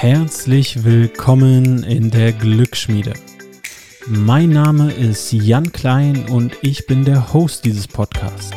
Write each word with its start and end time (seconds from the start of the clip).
Herzlich 0.00 0.84
willkommen 0.84 1.82
in 1.82 2.12
der 2.12 2.30
Glücksschmiede. 2.30 3.14
Mein 4.06 4.50
Name 4.50 4.92
ist 4.92 5.32
Jan 5.32 5.72
Klein 5.72 6.26
und 6.28 6.56
ich 6.62 6.86
bin 6.86 7.04
der 7.04 7.32
Host 7.32 7.64
dieses 7.64 7.88
Podcasts. 7.88 8.52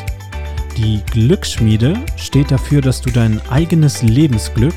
Die 0.77 1.01
Glücksschmiede 1.09 1.95
steht 2.15 2.51
dafür, 2.51 2.81
dass 2.81 3.01
du 3.01 3.09
dein 3.09 3.41
eigenes 3.49 4.03
Lebensglück, 4.03 4.75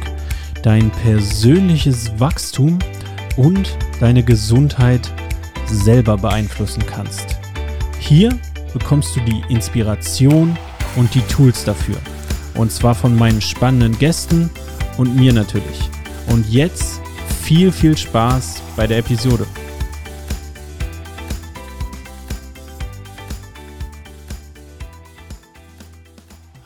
dein 0.62 0.90
persönliches 0.90 2.18
Wachstum 2.18 2.78
und 3.36 3.76
deine 4.00 4.22
Gesundheit 4.22 5.12
selber 5.66 6.16
beeinflussen 6.16 6.82
kannst. 6.86 7.36
Hier 7.98 8.30
bekommst 8.72 9.14
du 9.14 9.20
die 9.20 9.42
Inspiration 9.50 10.56
und 10.96 11.14
die 11.14 11.26
Tools 11.28 11.62
dafür. 11.64 11.98
Und 12.54 12.72
zwar 12.72 12.94
von 12.94 13.14
meinen 13.14 13.42
spannenden 13.42 13.98
Gästen 13.98 14.48
und 14.96 15.14
mir 15.14 15.34
natürlich. 15.34 15.90
Und 16.28 16.50
jetzt 16.50 17.00
viel, 17.42 17.70
viel 17.70 17.96
Spaß 17.96 18.62
bei 18.76 18.86
der 18.86 18.98
Episode. 18.98 19.46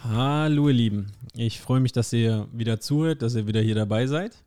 Hallo 0.04 0.68
ihr 0.68 0.74
Lieben, 0.74 1.12
ich 1.34 1.60
freue 1.60 1.80
mich, 1.80 1.92
dass 1.92 2.12
ihr 2.12 2.48
wieder 2.52 2.80
zuhört, 2.80 3.22
dass 3.22 3.34
ihr 3.34 3.46
wieder 3.46 3.60
hier 3.60 3.74
dabei 3.74 4.06
seid. 4.06 4.44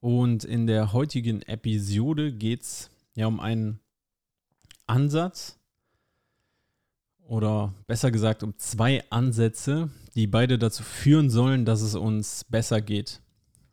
Und 0.00 0.44
in 0.44 0.66
der 0.66 0.92
heutigen 0.92 1.42
Episode 1.42 2.32
geht 2.32 2.62
es 2.62 2.90
ja 3.14 3.26
um 3.26 3.40
einen 3.40 3.80
Ansatz 4.86 5.58
oder 7.26 7.74
besser 7.86 8.10
gesagt 8.10 8.42
um 8.42 8.56
zwei 8.58 9.02
Ansätze, 9.10 9.90
die 10.14 10.26
beide 10.26 10.58
dazu 10.58 10.82
führen 10.82 11.30
sollen, 11.30 11.64
dass 11.64 11.82
es 11.82 11.94
uns 11.94 12.44
besser 12.44 12.80
geht 12.80 13.20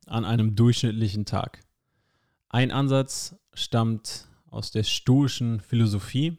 an 0.10 0.26
einem 0.26 0.56
durchschnittlichen 0.56 1.26
Tag. 1.26 1.62
Ein 2.50 2.72
Ansatz 2.72 3.36
stammt 3.54 4.28
aus 4.50 4.72
der 4.72 4.84
stoischen 4.84 5.60
Philosophie. 5.60 6.38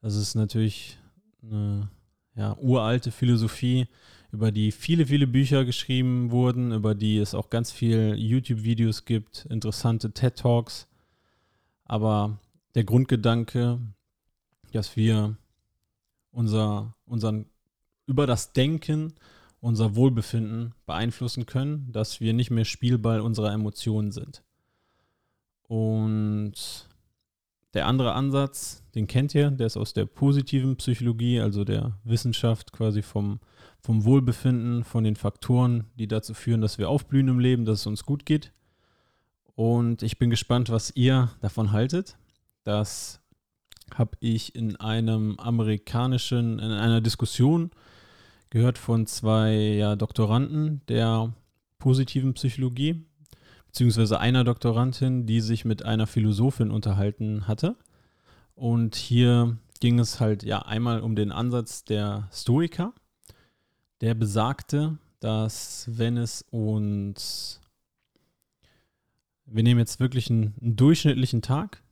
Das 0.00 0.14
ist 0.14 0.34
natürlich 0.34 0.98
eine 1.42 1.90
ja, 2.36 2.56
uralte 2.58 3.10
Philosophie, 3.10 3.88
über 4.30 4.52
die 4.52 4.70
viele, 4.70 5.06
viele 5.06 5.26
Bücher 5.26 5.64
geschrieben 5.64 6.30
wurden, 6.30 6.72
über 6.72 6.94
die 6.94 7.18
es 7.18 7.34
auch 7.34 7.50
ganz 7.50 7.72
viele 7.72 8.14
YouTube-Videos 8.14 9.04
gibt, 9.04 9.46
interessante 9.46 10.12
TED-Talks. 10.12 10.86
Aber 11.84 12.38
der 12.74 12.84
Grundgedanke, 12.84 13.80
dass 14.72 14.96
wir 14.96 15.36
unser, 16.30 16.94
unseren, 17.06 17.46
über 18.06 18.26
das 18.26 18.52
Denken 18.52 19.14
unser 19.66 19.96
Wohlbefinden 19.96 20.74
beeinflussen 20.86 21.44
können, 21.44 21.90
dass 21.90 22.20
wir 22.20 22.32
nicht 22.32 22.52
mehr 22.52 22.64
Spielball 22.64 23.20
unserer 23.20 23.52
Emotionen 23.52 24.12
sind. 24.12 24.44
Und 25.64 26.54
der 27.74 27.88
andere 27.88 28.12
Ansatz, 28.12 28.84
den 28.94 29.08
kennt 29.08 29.34
ihr, 29.34 29.50
der 29.50 29.66
ist 29.66 29.76
aus 29.76 29.92
der 29.92 30.06
positiven 30.06 30.76
Psychologie, 30.76 31.40
also 31.40 31.64
der 31.64 31.98
Wissenschaft 32.04 32.70
quasi 32.70 33.02
vom, 33.02 33.40
vom 33.80 34.04
Wohlbefinden, 34.04 34.84
von 34.84 35.02
den 35.02 35.16
Faktoren, 35.16 35.86
die 35.96 36.06
dazu 36.06 36.32
führen, 36.32 36.60
dass 36.60 36.78
wir 36.78 36.88
aufblühen 36.88 37.26
im 37.26 37.40
Leben, 37.40 37.64
dass 37.64 37.80
es 37.80 37.86
uns 37.88 38.06
gut 38.06 38.24
geht. 38.24 38.52
Und 39.56 40.04
ich 40.04 40.16
bin 40.16 40.30
gespannt, 40.30 40.70
was 40.70 40.94
ihr 40.94 41.32
davon 41.40 41.72
haltet. 41.72 42.16
Das 42.62 43.20
habe 43.92 44.16
ich 44.20 44.54
in 44.54 44.76
einem 44.76 45.36
amerikanischen, 45.40 46.60
in 46.60 46.70
einer 46.70 47.00
Diskussion 47.00 47.72
gehört 48.56 48.78
von 48.78 49.06
zwei 49.06 49.52
ja, 49.52 49.96
Doktoranden 49.96 50.80
der 50.88 51.34
positiven 51.78 52.32
Psychologie, 52.32 53.04
beziehungsweise 53.66 54.18
einer 54.18 54.44
Doktorandin, 54.44 55.26
die 55.26 55.42
sich 55.42 55.66
mit 55.66 55.84
einer 55.84 56.06
Philosophin 56.06 56.70
unterhalten 56.70 57.46
hatte. 57.46 57.76
Und 58.54 58.96
hier 58.96 59.58
ging 59.80 59.98
es 59.98 60.20
halt 60.20 60.42
ja 60.42 60.60
einmal 60.60 61.00
um 61.00 61.16
den 61.16 61.32
Ansatz 61.32 61.84
der 61.84 62.30
Stoiker, 62.32 62.94
der 64.00 64.14
besagte, 64.14 64.96
dass 65.20 65.90
wenn 65.92 66.16
es 66.16 66.40
uns, 66.48 67.60
wir 69.44 69.64
nehmen 69.64 69.80
jetzt 69.80 70.00
wirklich 70.00 70.30
einen, 70.30 70.54
einen 70.62 70.76
durchschnittlichen 70.76 71.42
Tag, 71.42 71.82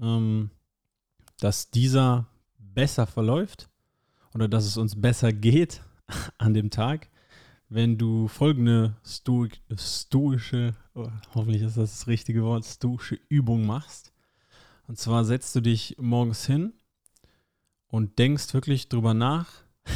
ähm, 0.00 0.52
dass 1.38 1.70
dieser 1.70 2.28
besser 2.58 3.06
verläuft 3.06 3.68
oder 4.32 4.48
dass 4.48 4.64
es 4.64 4.78
uns 4.78 4.98
besser 4.98 5.34
geht 5.34 5.82
an 6.38 6.54
dem 6.54 6.70
Tag, 6.70 7.08
wenn 7.68 7.98
du 7.98 8.28
folgende 8.28 8.96
Stoik, 9.04 9.60
stoische, 9.76 10.74
oh, 10.94 11.08
hoffentlich 11.34 11.62
ist 11.62 11.76
das 11.76 11.90
das 11.90 12.06
richtige 12.06 12.42
Wort, 12.42 12.64
stoische 12.64 13.18
Übung 13.28 13.66
machst. 13.66 14.12
Und 14.86 14.98
zwar 14.98 15.24
setzt 15.24 15.54
du 15.54 15.60
dich 15.60 15.96
morgens 15.98 16.46
hin 16.46 16.72
und 17.88 18.18
denkst 18.18 18.52
wirklich 18.54 18.88
drüber 18.88 19.14
nach. 19.14 19.48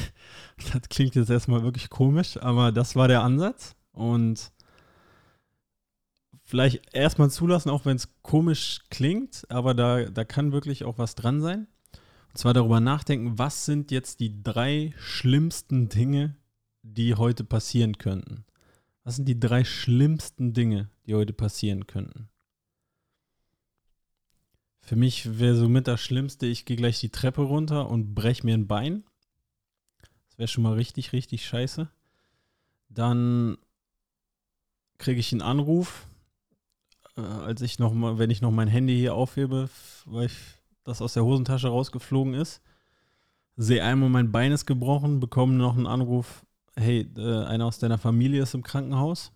Das 0.73 0.89
klingt 0.89 1.17
jetzt 1.17 1.31
erstmal 1.31 1.65
wirklich 1.65 1.91
komisch, 1.91 2.37
aber 2.37 2.71
das 2.71 2.95
war 2.95 3.09
der 3.09 3.23
Ansatz. 3.23 3.75
Und 3.91 4.53
vielleicht 6.45 6.95
erstmal 6.95 7.31
zulassen, 7.31 7.71
auch 7.71 7.85
wenn 7.85 7.97
es 7.97 8.11
komisch 8.23 8.81
klingt, 8.91 9.45
aber 9.51 9.75
da, 9.75 10.05
da 10.05 10.25
kann 10.25 10.53
wirklich 10.53 10.85
auch 10.85 10.99
was 10.99 11.17
dran 11.17 11.41
sein. 11.41 11.67
Und 12.33 12.39
zwar 12.39 12.55
darüber 12.55 12.81
nachdenken, 12.81 13.39
was 13.39 13.67
sind 13.67 13.91
jetzt 13.91 14.21
die 14.21 14.43
drei 14.43 14.95
schlimmsten 14.97 15.91
Dinge, 15.91 16.35
die 16.83 17.15
heute 17.15 17.45
passieren 17.45 17.99
könnten? 17.99 18.47
Was 19.05 19.17
sind 19.17 19.27
die 19.27 19.39
drei 19.39 19.65
schlimmsten 19.65 20.55
Dinge, 20.55 20.89
die 21.05 21.15
heute 21.15 21.35
passieren 21.35 21.87
könnten? 21.87 22.31
Für 24.81 24.97
mich 24.97 25.39
wäre 25.39 25.57
somit 25.57 25.87
das 25.87 26.01
Schlimmste, 26.01 26.47
ich 26.47 26.65
gehe 26.65 26.79
gleich 26.79 27.01
die 27.01 27.11
Treppe 27.11 27.43
runter 27.43 27.91
und 27.91 28.15
breche 28.15 28.47
mir 28.47 28.55
ein 28.55 28.67
Bein. 28.67 29.05
Das 30.29 30.39
wäre 30.39 30.49
schon 30.49 30.65
mal 30.65 30.73
richtig, 30.73 31.13
richtig 31.13 31.45
scheiße. 31.47 31.91
Dann 32.89 33.59
kriege 34.97 35.21
ich 35.21 35.33
einen 35.33 35.43
Anruf, 35.43 36.07
äh, 37.19 37.21
als 37.21 37.61
ich 37.61 37.79
noch 37.79 37.93
mal, 37.93 38.19
wenn 38.19 38.31
ich 38.31 38.41
noch 38.41 38.51
mein 38.51 38.69
Handy 38.69 38.97
hier 38.97 39.15
aufhebe, 39.15 39.69
weil 40.07 40.27
ich 40.27 40.62
das 40.85 41.03
aus 41.03 41.15
der 41.15 41.25
Hosentasche 41.25 41.69
rausgeflogen 41.69 42.35
ist. 42.35 42.63
Sehe 43.57 43.85
einmal, 43.85 44.09
mein 44.09 44.33
Bein 44.33 44.53
ist 44.53 44.67
gebrochen, 44.67 45.21
bekomme 45.21 45.55
noch 45.55 45.77
einen 45.77 45.87
Anruf, 45.87 46.45
hey, 46.75 47.11
äh, 47.17 47.45
einer 47.45 47.67
aus 47.67 47.79
deiner 47.79 47.99
Familie 47.99 48.43
ist 48.43 48.55
im 48.55 48.63
Krankenhaus. 48.63 49.33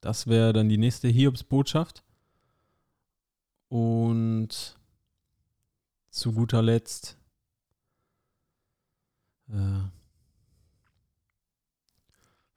Das 0.00 0.26
wäre 0.26 0.52
dann 0.52 0.68
die 0.68 0.78
nächste 0.78 1.08
Hiobs-Botschaft. 1.08 2.02
Und 3.68 4.76
zu 6.10 6.32
guter 6.32 6.60
Letzt 6.60 7.16
äh, 9.48 9.82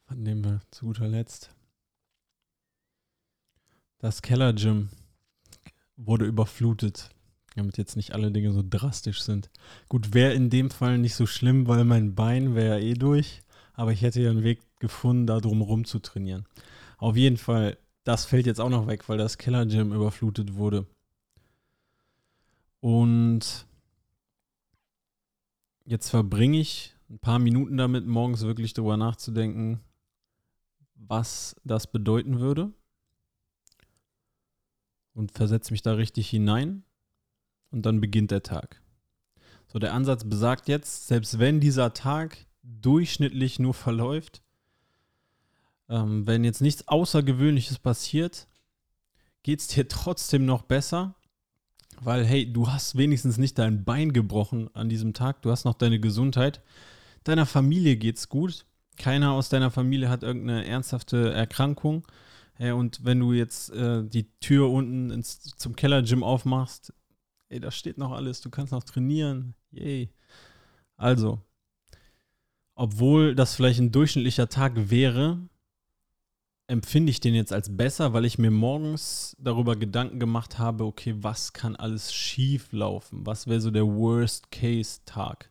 was 0.08 0.18
nehmen 0.18 0.44
wir 0.44 0.62
zu 0.72 0.86
guter 0.86 1.08
Letzt? 1.08 1.54
Das 4.00 4.22
Keller-Gym 4.22 4.90
wurde 5.98 6.26
überflutet 6.26 7.10
damit 7.56 7.78
jetzt 7.78 7.96
nicht 7.96 8.14
alle 8.14 8.32
Dinge 8.32 8.52
so 8.52 8.64
drastisch 8.68 9.22
sind. 9.22 9.50
Gut, 9.90 10.14
wäre 10.14 10.34
in 10.34 10.50
dem 10.50 10.70
Fall 10.70 10.98
nicht 10.98 11.16
so 11.16 11.26
schlimm, 11.26 11.68
weil 11.68 11.86
mein 11.86 12.16
Bein 12.16 12.56
wäre 12.56 12.80
ja 12.80 12.86
eh 12.86 12.94
durch, 12.94 13.42
aber 13.74 13.92
ich 13.92 14.02
hätte 14.02 14.22
ja 14.22 14.30
einen 14.30 14.44
Weg 14.44 14.62
gefunden, 14.80 15.28
da 15.28 15.40
drum 15.40 15.86
zu 15.86 16.00
trainieren. 16.00 16.46
Auf 16.98 17.16
jeden 17.16 17.38
Fall, 17.38 17.78
das 18.04 18.26
fällt 18.26 18.46
jetzt 18.46 18.60
auch 18.60 18.70
noch 18.70 18.88
weg, 18.88 19.08
weil 19.10 19.18
das 19.18 19.38
Keller 19.38 19.66
Gym 19.66 19.94
überflutet 19.94 20.56
wurde. 20.56 20.86
Und 22.82 23.66
jetzt 25.86 26.10
verbringe 26.10 26.60
ich 26.60 26.96
ein 27.10 27.20
paar 27.20 27.40
Minuten 27.40 27.78
damit, 27.78 28.06
morgens 28.06 28.42
wirklich 28.42 28.74
darüber 28.74 28.98
nachzudenken, 28.98 29.80
was 30.96 31.56
das 31.64 31.92
bedeuten 31.92 32.40
würde. 32.40 32.72
Und 35.14 35.32
versetze 35.32 35.72
mich 35.72 35.82
da 35.82 35.94
richtig 35.94 36.30
hinein 36.30 36.84
und 37.72 37.86
dann 37.86 38.02
beginnt 38.02 38.32
der 38.32 38.44
Tag. 38.44 38.82
So, 39.68 39.80
der 39.80 39.94
Ansatz 39.94 40.24
besagt 40.24 40.68
jetzt, 40.68 41.08
selbst 41.08 41.40
wenn 41.40 41.60
dieser 41.60 41.94
Tag 41.94 42.38
durchschnittlich 42.64 43.60
nur 43.60 43.74
verläuft, 43.74 44.42
ähm, 45.90 46.26
wenn 46.26 46.44
jetzt 46.44 46.62
nichts 46.62 46.88
Außergewöhnliches 46.88 47.80
passiert, 47.80 48.48
geht 49.44 49.60
es 49.60 49.68
dir 49.68 49.88
trotzdem 49.88 50.46
noch 50.46 50.64
besser, 50.64 51.16
weil 52.02 52.26
hey, 52.26 52.52
du 52.52 52.70
hast 52.70 52.98
wenigstens 52.98 53.38
nicht 53.38 53.58
dein 53.60 53.84
Bein 53.84 54.14
gebrochen 54.14 54.70
an 54.74 54.90
diesem 54.90 55.14
Tag, 55.14 55.42
du 55.42 55.52
hast 55.52 55.66
noch 55.66 55.76
deine 55.76 56.00
Gesundheit, 56.00 56.62
deiner 57.24 57.46
Familie 57.46 57.98
geht's 57.98 58.30
gut, 58.30 58.66
keiner 58.98 59.32
aus 59.32 59.50
deiner 59.50 59.72
Familie 59.72 60.10
hat 60.10 60.24
irgendeine 60.24 60.66
ernsthafte 60.66 61.34
Erkrankung. 61.34 62.06
Hey, 62.54 62.72
und 62.72 63.04
wenn 63.04 63.20
du 63.20 63.34
jetzt 63.34 63.72
äh, 63.72 64.04
die 64.04 64.30
Tür 64.40 64.70
unten 64.70 65.12
ins, 65.12 65.42
zum 65.58 65.76
Kellergym 65.76 66.24
aufmachst, 66.24 66.94
ey, 67.50 67.60
da 67.60 67.72
steht 67.72 67.98
noch 67.98 68.12
alles, 68.12 68.42
du 68.42 68.50
kannst 68.50 68.72
noch 68.72 68.84
trainieren, 68.84 69.56
yay. 69.72 70.10
Also, 70.98 71.42
obwohl 72.76 73.36
das 73.36 73.56
vielleicht 73.56 73.80
ein 73.80 73.92
durchschnittlicher 73.92 74.50
Tag 74.50 74.90
wäre, 74.90 75.40
empfinde 76.68 77.12
ich 77.12 77.20
den 77.20 77.36
jetzt 77.36 77.54
als 77.54 77.76
besser, 77.76 78.14
weil 78.14 78.26
ich 78.26 78.38
mir 78.38 78.52
morgens 78.52 79.36
darüber 79.40 79.76
Gedanken 79.76 80.20
gemacht 80.20 80.58
habe, 80.58 80.86
okay, 80.86 81.16
was 81.20 81.54
kann 81.54 81.76
alles 81.76 82.14
schief 82.14 82.72
laufen? 82.72 83.26
Was 83.26 83.48
wäre 83.48 83.62
so 83.62 83.72
der 83.72 83.86
Worst-Case-Tag? 83.86 85.50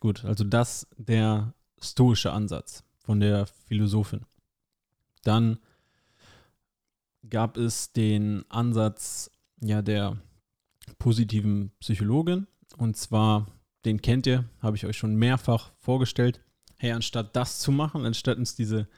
Gut, 0.00 0.24
also 0.24 0.44
das 0.44 0.86
der 0.96 1.54
stoische 1.80 2.32
Ansatz 2.32 2.84
von 2.98 3.20
der 3.20 3.46
Philosophin. 3.46 4.24
Dann 5.22 5.58
gab 7.28 7.56
es 7.56 7.92
den 7.92 8.44
Ansatz 8.48 9.30
ja 9.60 9.82
der 9.82 10.16
positiven 10.98 11.72
Psychologin 11.80 12.46
und 12.76 12.96
zwar 12.96 13.46
den 13.84 14.02
kennt 14.02 14.26
ihr, 14.26 14.44
habe 14.60 14.76
ich 14.76 14.86
euch 14.86 14.96
schon 14.96 15.14
mehrfach 15.16 15.72
vorgestellt. 15.78 16.42
Hey, 16.76 16.92
anstatt 16.92 17.34
das 17.34 17.58
zu 17.60 17.72
machen, 17.72 18.04
anstatt 18.04 18.38
uns 18.38 18.54
diese 18.54 18.88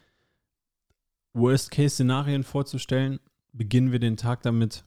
Worst-Case-Szenarien 1.33 2.45
vorzustellen, 2.45 3.21
beginnen 3.53 3.93
wir 3.93 3.99
den 3.99 4.17
Tag 4.17 4.43
damit 4.43 4.85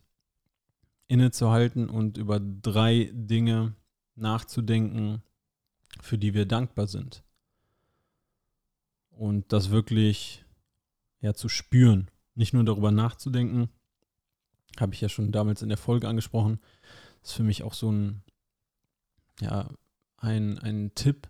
innezuhalten 1.08 1.90
und 1.90 2.18
über 2.18 2.40
drei 2.40 3.12
Dinge 3.14 3.76
nachzudenken, 4.16 5.22
für 6.02 6.18
die 6.18 6.34
wir 6.34 6.46
dankbar 6.46 6.88
sind. 6.88 7.24
Und 9.10 9.52
das 9.54 9.70
wirklich 9.70 10.44
ja, 11.22 11.34
zu 11.34 11.50
spüren, 11.50 12.10
nicht 12.36 12.54
nur 12.54 12.64
darüber 12.64 12.92
nachzudenken, 12.92 13.70
habe 14.80 14.94
ich 14.94 15.02
ja 15.02 15.10
schon 15.10 15.32
damals 15.32 15.62
in 15.62 15.70
der 15.70 15.78
Folge 15.78 16.08
angesprochen, 16.08 16.60
ist 17.24 17.34
für 17.34 17.44
mich 17.44 17.64
auch 17.64 17.74
so 17.74 17.92
ein, 17.92 18.22
ja, 19.40 19.70
ein, 20.18 20.60
ein 20.60 20.92
Tipp 20.96 21.30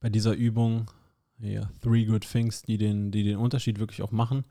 bei 0.00 0.08
dieser 0.08 0.34
Übung, 0.34 0.90
ja, 1.38 1.70
Three 1.82 2.04
Good 2.04 2.28
Things, 2.28 2.62
die 2.62 2.78
den, 2.78 3.10
die 3.10 3.24
den 3.24 3.36
Unterschied 3.36 3.78
wirklich 3.78 4.02
auch 4.02 4.12
machen. 4.12 4.44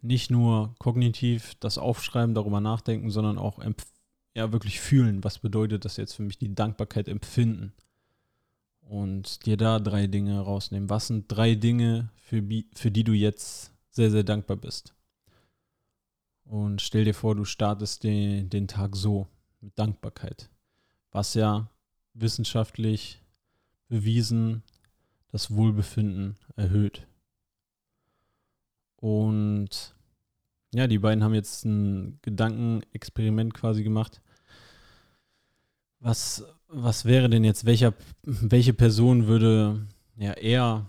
Nicht 0.00 0.30
nur 0.30 0.74
kognitiv 0.78 1.54
das 1.60 1.78
Aufschreiben, 1.78 2.34
darüber 2.34 2.60
nachdenken, 2.60 3.10
sondern 3.10 3.38
auch 3.38 3.60
ja, 4.34 4.52
wirklich 4.52 4.80
fühlen, 4.80 5.22
was 5.24 5.38
bedeutet 5.38 5.84
das 5.84 5.96
jetzt 5.96 6.14
für 6.14 6.22
mich, 6.22 6.38
die 6.38 6.54
Dankbarkeit 6.54 7.08
empfinden. 7.08 7.72
Und 8.80 9.46
dir 9.46 9.56
da 9.56 9.78
drei 9.78 10.06
Dinge 10.06 10.40
rausnehmen. 10.40 10.90
Was 10.90 11.06
sind 11.06 11.26
drei 11.28 11.54
Dinge, 11.54 12.10
für, 12.16 12.42
für 12.74 12.90
die 12.90 13.04
du 13.04 13.12
jetzt 13.12 13.72
sehr, 13.90 14.10
sehr 14.10 14.24
dankbar 14.24 14.56
bist? 14.56 14.94
Und 16.44 16.82
stell 16.82 17.04
dir 17.04 17.14
vor, 17.14 17.34
du 17.34 17.44
startest 17.44 18.04
den, 18.04 18.50
den 18.50 18.68
Tag 18.68 18.96
so, 18.96 19.28
mit 19.62 19.78
Dankbarkeit. 19.78 20.50
Was 21.10 21.34
ja 21.34 21.70
wissenschaftlich 22.14 23.22
bewiesen 23.88 24.62
das 25.28 25.50
Wohlbefinden 25.50 26.36
erhöht. 26.56 27.06
Und 28.96 29.94
ja, 30.74 30.86
die 30.86 30.98
beiden 30.98 31.24
haben 31.24 31.34
jetzt 31.34 31.64
ein 31.64 32.18
Gedankenexperiment 32.22 33.52
quasi 33.54 33.82
gemacht. 33.82 34.20
Was, 36.00 36.44
was 36.68 37.04
wäre 37.04 37.28
denn 37.28 37.44
jetzt, 37.44 37.64
welcher, 37.64 37.94
welche 38.22 38.74
Person 38.74 39.26
würde 39.26 39.86
ja 40.16 40.32
eher 40.32 40.86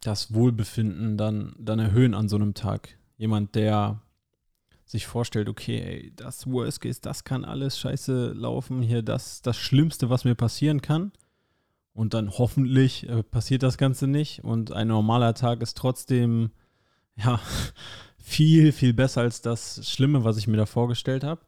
das 0.00 0.34
Wohlbefinden 0.34 1.16
dann, 1.16 1.54
dann 1.58 1.78
erhöhen 1.78 2.14
an 2.14 2.28
so 2.28 2.36
einem 2.36 2.54
Tag? 2.54 2.96
Jemand, 3.16 3.54
der 3.54 4.00
sich 4.92 5.06
vorstellt, 5.06 5.48
okay, 5.48 5.80
ey, 5.80 6.12
das 6.14 6.46
Worst 6.46 6.82
Case, 6.82 7.00
das 7.00 7.24
kann 7.24 7.44
alles 7.44 7.78
scheiße 7.78 8.32
laufen, 8.32 8.82
hier 8.82 9.02
das, 9.02 9.40
das 9.40 9.56
Schlimmste, 9.56 10.10
was 10.10 10.24
mir 10.24 10.34
passieren 10.34 10.82
kann. 10.82 11.12
Und 11.94 12.14
dann 12.14 12.30
hoffentlich 12.30 13.08
äh, 13.08 13.22
passiert 13.22 13.62
das 13.62 13.78
Ganze 13.78 14.06
nicht. 14.06 14.44
Und 14.44 14.70
ein 14.72 14.88
normaler 14.88 15.34
Tag 15.34 15.62
ist 15.62 15.76
trotzdem, 15.76 16.52
ja, 17.16 17.40
viel, 18.18 18.72
viel 18.72 18.92
besser 18.92 19.22
als 19.22 19.40
das 19.40 19.88
Schlimme, 19.90 20.24
was 20.24 20.36
ich 20.36 20.46
mir 20.46 20.58
da 20.58 20.66
vorgestellt 20.66 21.24
habe. 21.24 21.40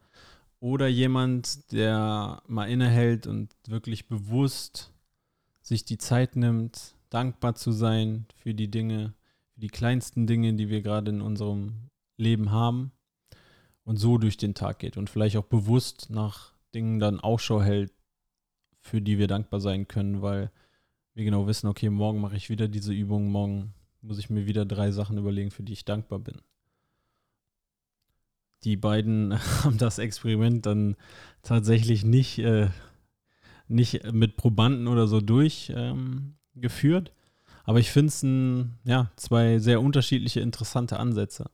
Oder 0.58 0.88
jemand, 0.88 1.70
der 1.72 2.42
mal 2.46 2.64
innehält 2.64 3.26
und 3.26 3.54
wirklich 3.68 4.08
bewusst 4.08 4.92
sich 5.60 5.84
die 5.84 5.98
Zeit 5.98 6.34
nimmt, 6.34 6.94
dankbar 7.10 7.54
zu 7.54 7.72
sein 7.72 8.26
für 8.36 8.54
die 8.54 8.70
Dinge, 8.70 9.12
für 9.52 9.60
die 9.60 9.68
kleinsten 9.68 10.26
Dinge, 10.26 10.54
die 10.54 10.70
wir 10.70 10.80
gerade 10.80 11.10
in 11.10 11.20
unserem 11.20 11.90
Leben 12.16 12.50
haben 12.50 12.92
und 13.84 13.96
so 13.96 14.18
durch 14.18 14.36
den 14.36 14.54
Tag 14.54 14.78
geht 14.78 14.96
und 14.96 15.10
vielleicht 15.10 15.36
auch 15.36 15.44
bewusst 15.44 16.08
nach 16.10 16.52
Dingen 16.74 16.98
dann 16.98 17.20
Ausschau 17.20 17.62
hält, 17.62 17.92
für 18.80 19.00
die 19.00 19.18
wir 19.18 19.28
dankbar 19.28 19.60
sein 19.60 19.88
können, 19.88 20.22
weil 20.22 20.50
wir 21.14 21.24
genau 21.24 21.46
wissen, 21.46 21.68
okay, 21.68 21.90
morgen 21.90 22.20
mache 22.20 22.36
ich 22.36 22.50
wieder 22.50 22.68
diese 22.68 22.92
Übung, 22.92 23.30
morgen 23.30 23.72
muss 24.02 24.18
ich 24.18 24.30
mir 24.30 24.46
wieder 24.46 24.64
drei 24.64 24.90
Sachen 24.90 25.16
überlegen, 25.16 25.50
für 25.50 25.62
die 25.62 25.72
ich 25.72 25.84
dankbar 25.84 26.18
bin. 26.18 26.42
Die 28.64 28.76
beiden 28.76 29.38
haben 29.64 29.78
das 29.78 29.98
Experiment 29.98 30.66
dann 30.66 30.96
tatsächlich 31.42 32.04
nicht, 32.04 32.38
äh, 32.38 32.68
nicht 33.68 34.12
mit 34.12 34.36
Probanden 34.36 34.88
oder 34.88 35.06
so 35.06 35.20
durchgeführt. 35.20 37.08
Ähm, 37.08 37.14
aber 37.66 37.80
ich 37.80 37.90
finde 37.90 38.08
es 38.08 38.26
ja, 38.84 39.10
zwei 39.16 39.58
sehr 39.58 39.80
unterschiedliche, 39.80 40.40
interessante 40.40 40.98
Ansätze. 40.98 41.50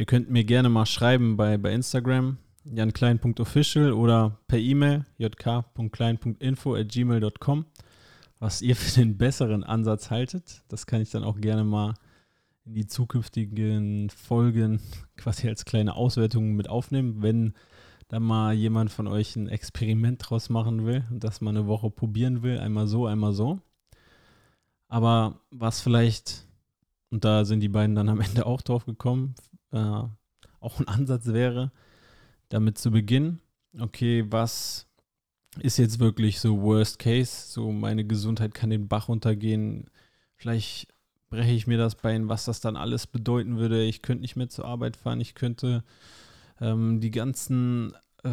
Ihr 0.00 0.06
könnt 0.06 0.30
mir 0.30 0.44
gerne 0.44 0.70
mal 0.70 0.86
schreiben 0.86 1.36
bei, 1.36 1.58
bei 1.58 1.74
Instagram, 1.74 2.38
janklein.official 2.64 3.92
oder 3.92 4.38
per 4.48 4.58
E-Mail 4.58 5.04
jk.klein.info 5.18 6.74
at 6.74 6.88
gmail.com, 6.88 7.66
was 8.38 8.62
ihr 8.62 8.76
für 8.76 8.98
den 8.98 9.18
besseren 9.18 9.62
Ansatz 9.62 10.10
haltet. 10.10 10.62
Das 10.68 10.86
kann 10.86 11.02
ich 11.02 11.10
dann 11.10 11.22
auch 11.22 11.38
gerne 11.38 11.64
mal 11.64 11.92
in 12.64 12.72
die 12.72 12.86
zukünftigen 12.86 14.08
Folgen 14.08 14.80
quasi 15.18 15.48
als 15.48 15.66
kleine 15.66 15.96
Auswertung 15.96 16.54
mit 16.54 16.70
aufnehmen, 16.70 17.20
wenn 17.20 17.52
da 18.08 18.20
mal 18.20 18.54
jemand 18.54 18.90
von 18.90 19.06
euch 19.06 19.36
ein 19.36 19.48
Experiment 19.48 20.30
draus 20.30 20.48
machen 20.48 20.86
will 20.86 21.04
und 21.10 21.24
das 21.24 21.42
mal 21.42 21.50
eine 21.50 21.66
Woche 21.66 21.90
probieren 21.90 22.42
will, 22.42 22.58
einmal 22.58 22.86
so, 22.86 23.04
einmal 23.04 23.34
so. 23.34 23.60
Aber 24.88 25.40
was 25.50 25.82
vielleicht, 25.82 26.46
und 27.10 27.26
da 27.26 27.44
sind 27.44 27.60
die 27.60 27.68
beiden 27.68 27.94
dann 27.94 28.08
am 28.08 28.22
Ende 28.22 28.46
auch 28.46 28.62
drauf 28.62 28.86
gekommen, 28.86 29.34
äh, 29.72 30.02
auch 30.60 30.78
ein 30.78 30.88
Ansatz 30.88 31.26
wäre, 31.26 31.72
damit 32.48 32.78
zu 32.78 32.90
beginnen. 32.90 33.40
Okay, 33.78 34.24
was 34.28 34.86
ist 35.58 35.78
jetzt 35.78 35.98
wirklich 35.98 36.40
so 36.40 36.60
Worst 36.62 36.98
Case? 36.98 37.48
So, 37.48 37.72
meine 37.72 38.04
Gesundheit 38.04 38.54
kann 38.54 38.70
den 38.70 38.88
Bach 38.88 39.08
runtergehen. 39.08 39.90
Vielleicht 40.36 40.88
breche 41.28 41.52
ich 41.52 41.66
mir 41.66 41.78
das 41.78 41.94
Bein, 41.94 42.28
was 42.28 42.44
das 42.44 42.60
dann 42.60 42.76
alles 42.76 43.06
bedeuten 43.06 43.58
würde. 43.58 43.84
Ich 43.84 44.02
könnte 44.02 44.22
nicht 44.22 44.36
mehr 44.36 44.48
zur 44.48 44.64
Arbeit 44.64 44.96
fahren. 44.96 45.20
Ich 45.20 45.34
könnte 45.34 45.84
ähm, 46.60 47.00
die 47.00 47.10
ganzen 47.10 47.94
äh, 48.24 48.30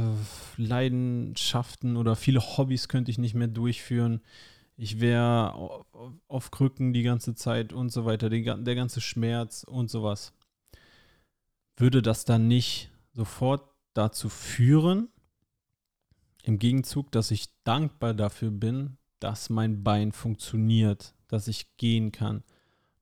Leidenschaften 0.58 1.98
oder 1.98 2.16
viele 2.16 2.42
Hobbys 2.42 2.88
könnte 2.88 3.12
ich 3.12 3.18
nicht 3.18 3.36
mehr 3.36 3.48
durchführen. 3.48 4.22
Ich 4.76 5.00
wäre 5.00 5.86
auf 6.28 6.52
Krücken 6.52 6.94
die 6.94 7.04
ganze 7.04 7.34
Zeit 7.36 7.74
und 7.74 7.92
so 7.92 8.06
weiter. 8.06 8.30
der 8.30 8.76
ganze 8.76 9.02
Schmerz 9.02 9.64
und 9.64 9.90
sowas 9.90 10.34
würde 11.78 12.02
das 12.02 12.26
dann 12.26 12.48
nicht 12.48 12.92
sofort 13.14 13.70
dazu 13.94 14.30
führen, 14.30 15.10
im 16.44 16.60
Gegenzug, 16.60 17.12
dass 17.12 17.32
ich 17.32 17.50
dankbar 17.64 18.14
dafür 18.14 18.52
bin, 18.52 18.98
dass 19.20 19.50
mein 19.50 19.84
Bein 19.84 20.12
funktioniert, 20.12 21.14
dass 21.28 21.48
ich 21.48 21.76
gehen 21.78 22.12
kann, 22.12 22.44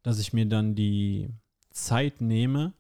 dass 0.02 0.20
ich 0.20 0.34
mir 0.34 0.48
dann 0.48 0.76
die 0.76 1.30
Zeit 1.70 2.22
nehme, 2.22 2.74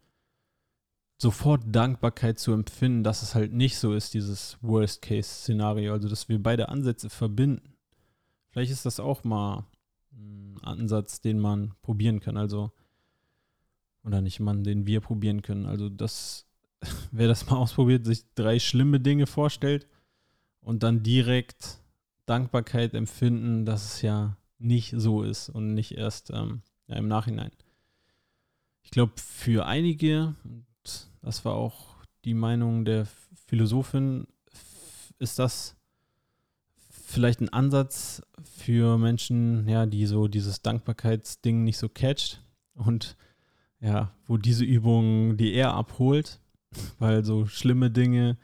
sofort 1.17 1.63
Dankbarkeit 1.67 2.39
zu 2.39 2.51
empfinden, 2.51 3.03
dass 3.03 3.21
es 3.21 3.35
halt 3.35 3.53
nicht 3.53 3.77
so 3.77 3.93
ist, 3.93 4.13
dieses 4.13 4.57
Worst-Case-Szenario, 4.61 5.93
also 5.93 6.09
dass 6.09 6.29
wir 6.29 6.41
beide 6.41 6.69
Ansätze 6.69 7.09
verbinden. 7.09 7.75
Vielleicht 8.49 8.71
ist 8.71 8.85
das 8.85 8.99
auch 8.99 9.23
mal 9.23 9.65
ein 10.11 10.57
Ansatz, 10.61 11.21
den 11.21 11.39
man 11.39 11.75
probieren 11.81 12.19
kann. 12.19 12.37
Also 12.37 12.71
oder 14.05 14.21
nicht 14.21 14.39
Mann, 14.39 14.63
den 14.63 14.85
wir 14.85 15.01
probieren 15.01 15.41
können. 15.41 15.65
Also 15.65 15.89
das, 15.89 16.45
wer 17.11 17.27
das 17.27 17.49
mal 17.49 17.57
ausprobiert, 17.57 18.05
sich 18.05 18.23
drei 18.35 18.59
schlimme 18.59 18.99
Dinge 18.99 19.27
vorstellt 19.27 19.87
und 20.61 20.83
dann 20.83 21.03
direkt 21.03 21.79
Dankbarkeit 22.25 22.93
empfinden, 22.93 23.65
dass 23.65 23.83
es 23.83 24.01
ja 24.01 24.37
nicht 24.57 24.93
so 24.95 25.23
ist 25.23 25.49
und 25.49 25.73
nicht 25.73 25.91
erst 25.91 26.31
ähm, 26.31 26.61
ja, 26.87 26.95
im 26.95 27.07
Nachhinein. 27.07 27.51
Ich 28.83 28.91
glaube, 28.91 29.13
für 29.17 29.65
einige, 29.65 30.35
und 30.43 31.09
das 31.21 31.43
war 31.43 31.55
auch 31.55 31.95
die 32.23 32.33
Meinung 32.33 32.85
der 32.85 33.07
Philosophin, 33.47 34.27
ist 35.19 35.39
das 35.39 35.75
vielleicht 36.89 37.41
ein 37.41 37.49
Ansatz 37.49 38.21
für 38.43 38.97
Menschen, 38.97 39.67
ja, 39.67 39.85
die 39.85 40.05
so 40.05 40.27
dieses 40.27 40.61
Dankbarkeitsding 40.61 41.63
nicht 41.63 41.77
so 41.77 41.89
catcht 41.89 42.41
und 42.73 43.15
ja, 43.79 44.11
wo 44.27 44.37
diese 44.37 44.65
Übung 44.65 45.37
die 45.37 45.53
er 45.53 45.73
abholt, 45.73 46.39
weil 46.99 47.23
so 47.23 47.45
schlimme 47.45 47.91
Dinge 47.91 48.37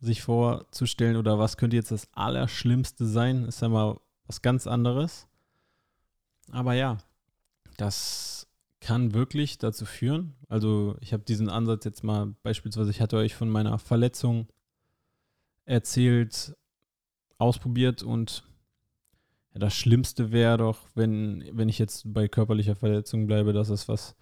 sich 0.00 0.22
vorzustellen 0.22 1.16
oder 1.16 1.38
was 1.38 1.56
könnte 1.56 1.76
jetzt 1.76 1.90
das 1.90 2.08
Allerschlimmste 2.12 3.06
sein, 3.06 3.44
ist 3.44 3.62
ja 3.62 3.68
mal 3.68 3.98
was 4.26 4.42
ganz 4.42 4.66
anderes. 4.66 5.26
Aber 6.50 6.74
ja, 6.74 6.98
das 7.76 8.46
kann 8.80 9.12
wirklich 9.12 9.58
dazu 9.58 9.84
führen. 9.84 10.34
Also 10.48 10.96
ich 11.00 11.12
habe 11.12 11.24
diesen 11.24 11.48
Ansatz 11.48 11.84
jetzt 11.84 12.04
mal 12.04 12.34
beispielsweise, 12.42 12.90
ich 12.90 13.00
hatte 13.00 13.16
euch 13.16 13.34
von 13.34 13.50
meiner 13.50 13.78
Verletzung 13.78 14.46
erzählt, 15.64 16.56
ausprobiert 17.38 18.02
und 18.02 18.44
ja, 19.52 19.60
das 19.60 19.74
Schlimmste 19.74 20.32
wäre 20.32 20.58
doch, 20.58 20.88
wenn, 20.94 21.44
wenn 21.52 21.68
ich 21.68 21.78
jetzt 21.78 22.12
bei 22.12 22.28
körperlicher 22.28 22.76
Verletzung 22.76 23.26
bleibe, 23.26 23.52
dass 23.52 23.68
es 23.68 23.88
was, 23.88 24.16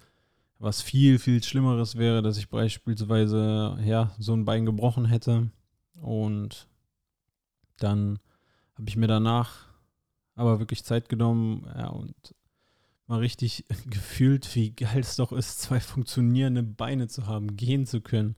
was 0.59 0.83
viel, 0.83 1.19
viel 1.19 1.43
Schlimmeres 1.43 1.97
wäre, 1.97 2.23
dass 2.23 2.39
ich 2.39 2.49
beispielsweise 2.49 3.79
ja, 3.85 4.15
so 4.19 4.33
ein 4.33 4.45
Bein 4.45 4.65
gebrochen 4.65 5.05
hätte. 5.05 5.51
Und 6.01 6.67
dann 7.79 8.19
habe 8.75 8.89
ich 8.89 8.97
mir 8.97 9.07
danach 9.07 9.67
aber 10.35 10.59
wirklich 10.59 10.85
Zeit 10.85 11.09
genommen 11.09 11.67
ja, 11.77 11.89
und 11.89 12.15
mal 13.07 13.21
richtig 13.21 13.65
gefühlt, 13.87 14.55
wie 14.55 14.71
geil 14.71 15.01
es 15.01 15.17
doch 15.17 15.33
ist, 15.33 15.61
zwei 15.61 15.81
funktionierende 15.81 16.63
Beine 16.63 17.09
zu 17.09 17.27
haben, 17.27 17.57
gehen 17.57 17.87
zu 17.87 18.01
können, 18.01 18.37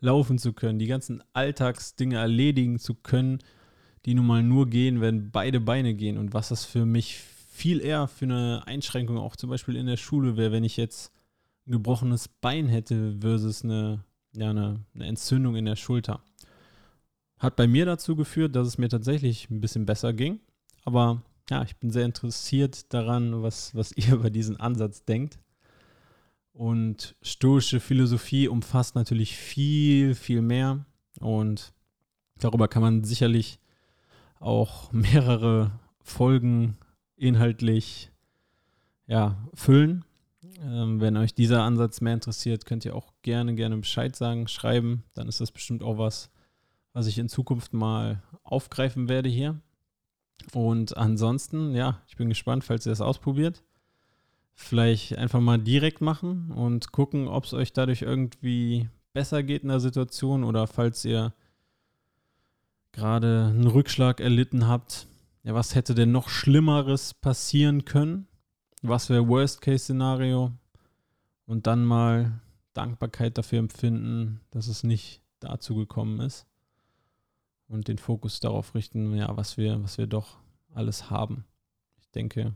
laufen 0.00 0.38
zu 0.38 0.52
können, 0.52 0.78
die 0.78 0.86
ganzen 0.86 1.22
Alltagsdinge 1.32 2.16
erledigen 2.16 2.78
zu 2.78 2.94
können, 2.94 3.38
die 4.06 4.14
nun 4.14 4.26
mal 4.26 4.42
nur 4.42 4.68
gehen, 4.68 5.00
wenn 5.00 5.30
beide 5.30 5.60
Beine 5.60 5.94
gehen. 5.94 6.18
Und 6.18 6.32
was 6.32 6.48
das 6.48 6.64
für 6.64 6.86
mich 6.86 7.16
viel 7.50 7.80
eher 7.80 8.08
für 8.08 8.24
eine 8.24 8.62
Einschränkung 8.66 9.18
auch 9.18 9.36
zum 9.36 9.50
Beispiel 9.50 9.76
in 9.76 9.86
der 9.86 9.98
Schule 9.98 10.36
wäre, 10.36 10.52
wenn 10.52 10.64
ich 10.64 10.76
jetzt 10.76 11.12
gebrochenes 11.70 12.28
Bein 12.28 12.68
hätte 12.68 13.16
versus 13.20 13.64
eine, 13.64 14.04
ja, 14.32 14.50
eine, 14.50 14.84
eine 14.94 15.06
Entzündung 15.06 15.56
in 15.56 15.64
der 15.64 15.76
Schulter. 15.76 16.22
Hat 17.38 17.56
bei 17.56 17.66
mir 17.66 17.86
dazu 17.86 18.16
geführt, 18.16 18.54
dass 18.54 18.68
es 18.68 18.78
mir 18.78 18.88
tatsächlich 18.88 19.48
ein 19.50 19.60
bisschen 19.60 19.86
besser 19.86 20.12
ging. 20.12 20.40
Aber 20.84 21.22
ja, 21.48 21.62
ich 21.62 21.76
bin 21.76 21.90
sehr 21.90 22.04
interessiert 22.04 22.92
daran, 22.92 23.42
was, 23.42 23.74
was 23.74 23.92
ihr 23.96 24.14
über 24.14 24.30
diesen 24.30 24.58
Ansatz 24.58 25.04
denkt. 25.04 25.38
Und 26.52 27.16
stoische 27.22 27.80
Philosophie 27.80 28.48
umfasst 28.48 28.94
natürlich 28.94 29.36
viel, 29.36 30.14
viel 30.14 30.42
mehr. 30.42 30.84
Und 31.20 31.72
darüber 32.38 32.68
kann 32.68 32.82
man 32.82 33.04
sicherlich 33.04 33.58
auch 34.38 34.92
mehrere 34.92 35.72
Folgen 36.02 36.76
inhaltlich 37.16 38.10
ja, 39.06 39.36
füllen. 39.54 40.04
Ähm, 40.60 41.00
wenn 41.00 41.16
euch 41.16 41.34
dieser 41.34 41.62
Ansatz 41.62 42.00
mehr 42.00 42.14
interessiert, 42.14 42.66
könnt 42.66 42.84
ihr 42.84 42.94
auch 42.94 43.12
gerne, 43.22 43.54
gerne 43.54 43.76
Bescheid 43.78 44.14
sagen, 44.14 44.46
schreiben. 44.46 45.04
Dann 45.14 45.28
ist 45.28 45.40
das 45.40 45.52
bestimmt 45.52 45.82
auch 45.82 45.98
was, 45.98 46.30
was 46.92 47.06
ich 47.06 47.18
in 47.18 47.28
Zukunft 47.28 47.72
mal 47.72 48.22
aufgreifen 48.42 49.08
werde 49.08 49.28
hier. 49.28 49.60
Und 50.52 50.96
ansonsten, 50.96 51.74
ja, 51.74 52.02
ich 52.08 52.16
bin 52.16 52.28
gespannt, 52.28 52.64
falls 52.64 52.86
ihr 52.86 52.90
das 52.90 53.00
ausprobiert. 53.00 53.62
Vielleicht 54.54 55.16
einfach 55.16 55.40
mal 55.40 55.58
direkt 55.58 56.02
machen 56.02 56.50
und 56.50 56.92
gucken, 56.92 57.28
ob 57.28 57.44
es 57.44 57.54
euch 57.54 57.72
dadurch 57.72 58.02
irgendwie 58.02 58.88
besser 59.12 59.42
geht 59.42 59.62
in 59.62 59.68
der 59.68 59.80
Situation 59.80 60.44
oder 60.44 60.66
falls 60.66 61.04
ihr 61.04 61.32
gerade 62.92 63.46
einen 63.46 63.66
Rückschlag 63.66 64.20
erlitten 64.20 64.66
habt, 64.66 65.06
ja, 65.42 65.54
was 65.54 65.74
hätte 65.74 65.94
denn 65.94 66.12
noch 66.12 66.28
Schlimmeres 66.28 67.14
passieren 67.14 67.86
können? 67.86 68.26
Was 68.82 69.10
wäre 69.10 69.28
Worst-Case-Szenario? 69.28 70.52
Und 71.46 71.66
dann 71.66 71.84
mal 71.84 72.40
Dankbarkeit 72.72 73.36
dafür 73.36 73.58
empfinden, 73.58 74.40
dass 74.50 74.68
es 74.68 74.84
nicht 74.84 75.20
dazu 75.40 75.74
gekommen 75.74 76.20
ist. 76.20 76.46
Und 77.68 77.88
den 77.88 77.98
Fokus 77.98 78.40
darauf 78.40 78.74
richten, 78.74 79.14
ja, 79.14 79.36
was 79.36 79.56
wir, 79.56 79.82
was 79.82 79.98
wir 79.98 80.06
doch 80.06 80.38
alles 80.72 81.10
haben. 81.10 81.44
Ich 82.00 82.10
denke, 82.10 82.54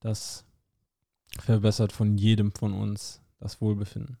das 0.00 0.44
verbessert 1.38 1.92
von 1.92 2.18
jedem 2.18 2.52
von 2.52 2.72
uns 2.72 3.22
das 3.38 3.60
Wohlbefinden. 3.60 4.18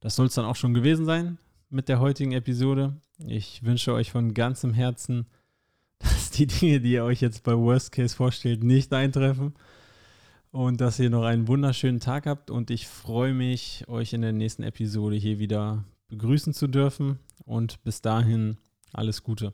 Das 0.00 0.16
soll 0.16 0.26
es 0.26 0.34
dann 0.34 0.46
auch 0.46 0.56
schon 0.56 0.74
gewesen 0.74 1.04
sein 1.04 1.38
mit 1.68 1.88
der 1.88 2.00
heutigen 2.00 2.32
Episode. 2.32 2.96
Ich 3.18 3.62
wünsche 3.62 3.92
euch 3.92 4.10
von 4.10 4.34
ganzem 4.34 4.74
Herzen, 4.74 5.26
dass 5.98 6.30
die 6.30 6.46
Dinge, 6.46 6.80
die 6.80 6.92
ihr 6.92 7.04
euch 7.04 7.20
jetzt 7.20 7.44
bei 7.44 7.56
Worst 7.56 7.92
Case 7.92 8.16
vorstellt, 8.16 8.64
nicht 8.64 8.92
eintreffen 8.92 9.54
und 10.52 10.80
dass 10.80 10.98
ihr 10.98 11.10
noch 11.10 11.24
einen 11.24 11.48
wunderschönen 11.48 12.00
Tag 12.00 12.26
habt 12.26 12.50
und 12.50 12.70
ich 12.70 12.86
freue 12.88 13.34
mich, 13.34 13.84
euch 13.88 14.12
in 14.12 14.22
der 14.22 14.32
nächsten 14.32 14.62
Episode 14.62 15.16
hier 15.16 15.38
wieder 15.38 15.84
begrüßen 16.08 16.52
zu 16.52 16.66
dürfen 16.66 17.18
und 17.44 17.82
bis 17.84 18.02
dahin 18.02 18.56
alles 18.92 19.22
Gute. 19.22 19.52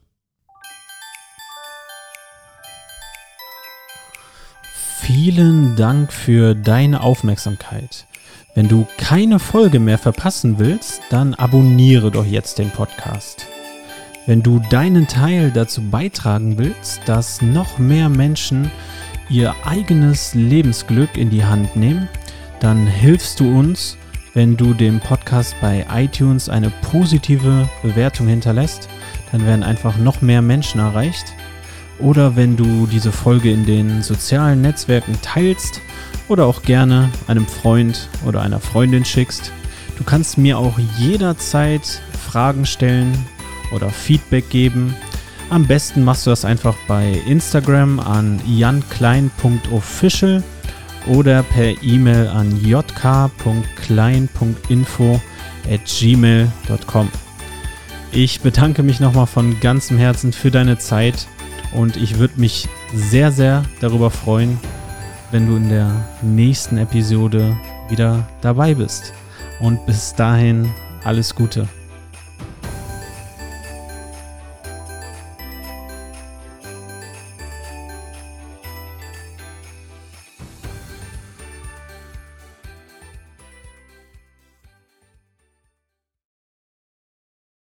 Vielen 5.01 5.75
Dank 5.75 6.11
für 6.11 6.55
deine 6.55 7.01
Aufmerksamkeit. 7.01 8.07
Wenn 8.55 8.67
du 8.67 8.87
keine 8.97 9.37
Folge 9.39 9.79
mehr 9.79 9.99
verpassen 9.99 10.57
willst, 10.57 11.01
dann 11.11 11.35
abonniere 11.35 12.09
doch 12.09 12.25
jetzt 12.25 12.57
den 12.57 12.71
Podcast. 12.71 13.47
Wenn 14.25 14.41
du 14.41 14.59
deinen 14.71 15.07
Teil 15.07 15.51
dazu 15.51 15.81
beitragen 15.81 16.57
willst, 16.57 17.01
dass 17.05 17.41
noch 17.41 17.77
mehr 17.77 18.09
Menschen 18.09 18.71
ihr 19.29 19.55
eigenes 19.65 20.33
Lebensglück 20.33 21.17
in 21.17 21.29
die 21.29 21.45
Hand 21.45 21.75
nehmen, 21.75 22.07
dann 22.59 22.87
hilfst 22.87 23.39
du 23.39 23.57
uns, 23.57 23.97
wenn 24.33 24.55
du 24.55 24.73
dem 24.73 24.99
Podcast 24.99 25.55
bei 25.61 25.85
iTunes 25.93 26.49
eine 26.49 26.71
positive 26.91 27.67
Bewertung 27.81 28.27
hinterlässt. 28.27 28.87
Dann 29.31 29.45
werden 29.45 29.63
einfach 29.63 29.97
noch 29.97 30.21
mehr 30.21 30.41
Menschen 30.41 30.79
erreicht. 30.79 31.33
Oder 31.99 32.35
wenn 32.35 32.55
du 32.55 32.85
diese 32.85 33.11
Folge 33.11 33.51
in 33.51 33.65
den 33.65 34.03
sozialen 34.03 34.61
Netzwerken 34.61 35.17
teilst 35.21 35.81
oder 36.27 36.45
auch 36.45 36.61
gerne 36.61 37.09
einem 37.27 37.47
Freund 37.47 38.09
oder 38.25 38.41
einer 38.41 38.59
Freundin 38.59 39.05
schickst. 39.05 39.51
Du 39.97 40.03
kannst 40.03 40.37
mir 40.37 40.57
auch 40.57 40.77
jederzeit 40.97 42.01
Fragen 42.29 42.65
stellen 42.65 43.13
oder 43.71 43.89
Feedback 43.89 44.49
geben. 44.49 44.95
Am 45.49 45.65
besten 45.65 46.03
machst 46.03 46.25
du 46.25 46.29
das 46.29 46.43
einfach 46.43 46.75
bei 46.87 47.21
Instagram 47.25 48.01
an 48.01 48.41
janklein.official 48.45 50.43
oder 51.07 51.41
per 51.43 51.81
E-Mail 51.81 52.27
an 52.27 52.59
jk.klein.info 52.61 55.21
at 55.69 55.85
gmail.com. 55.85 57.09
Ich 58.11 58.41
bedanke 58.41 58.83
mich 58.83 58.99
nochmal 58.99 59.27
von 59.27 59.57
ganzem 59.61 59.97
Herzen 59.97 60.33
für 60.33 60.51
deine 60.51 60.77
Zeit 60.79 61.27
und 61.73 61.95
ich 61.95 62.19
würde 62.19 62.37
mich 62.39 62.67
sehr, 62.93 63.31
sehr 63.31 63.63
darüber 63.79 64.11
freuen, 64.11 64.59
wenn 65.31 65.47
du 65.47 65.55
in 65.55 65.69
der 65.69 66.05
nächsten 66.21 66.77
Episode 66.77 67.57
wieder 67.89 68.27
dabei 68.41 68.73
bist. 68.73 69.13
Und 69.59 69.85
bis 69.85 70.13
dahin 70.13 70.69
alles 71.03 71.33
Gute. 71.33 71.67